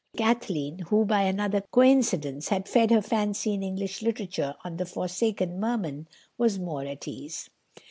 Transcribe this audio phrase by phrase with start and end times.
[0.17, 5.59] Kathleen who, by another coincidence, had fed her fancy in English literature on the "Forsaken
[5.59, 6.07] Merman"
[6.39, 7.51] was more at ease.